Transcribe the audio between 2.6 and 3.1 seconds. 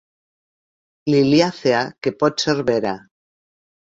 vera.